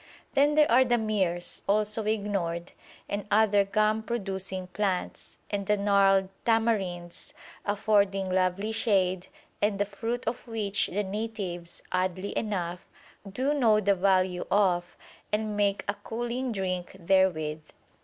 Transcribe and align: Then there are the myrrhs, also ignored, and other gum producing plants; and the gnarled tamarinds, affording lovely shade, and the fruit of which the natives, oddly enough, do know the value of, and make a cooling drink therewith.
Then 0.33 0.55
there 0.55 0.71
are 0.71 0.83
the 0.83 0.97
myrrhs, 0.97 1.61
also 1.67 2.05
ignored, 2.05 2.71
and 3.07 3.27
other 3.29 3.63
gum 3.63 4.01
producing 4.01 4.65
plants; 4.65 5.37
and 5.51 5.67
the 5.67 5.77
gnarled 5.77 6.29
tamarinds, 6.43 7.35
affording 7.67 8.27
lovely 8.27 8.71
shade, 8.71 9.27
and 9.61 9.77
the 9.77 9.85
fruit 9.85 10.25
of 10.25 10.47
which 10.47 10.87
the 10.87 11.03
natives, 11.03 11.83
oddly 11.91 12.35
enough, 12.35 12.87
do 13.31 13.53
know 13.53 13.79
the 13.79 13.93
value 13.93 14.47
of, 14.49 14.97
and 15.31 15.55
make 15.55 15.85
a 15.87 15.93
cooling 15.93 16.51
drink 16.51 16.95
therewith. 16.99 17.61